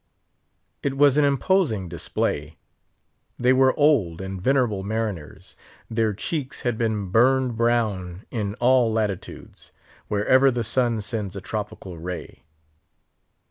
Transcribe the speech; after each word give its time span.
It 0.81 0.97
was 0.97 1.15
an 1.15 1.23
imposing 1.23 1.87
display. 1.87 2.57
They 3.37 3.53
were 3.53 3.77
old 3.79 4.19
and 4.19 4.41
venerable 4.41 4.81
mariners; 4.81 5.55
their 5.91 6.11
cheeks 6.11 6.63
had 6.63 6.75
been 6.75 7.11
burned 7.11 7.55
brown 7.55 8.25
in 8.31 8.55
all 8.55 8.91
latitudes, 8.91 9.71
wherever 10.07 10.49
the 10.49 10.63
sun 10.63 11.01
sends 11.01 11.35
a 11.35 11.39
tropical 11.41 11.99
ray. 11.99 12.41